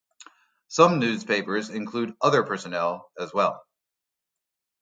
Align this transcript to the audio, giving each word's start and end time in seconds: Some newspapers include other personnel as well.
Some 0.67 0.97
newspapers 0.97 1.69
include 1.69 2.15
other 2.21 2.41
personnel 2.41 3.11
as 3.19 3.31
well. 3.35 3.63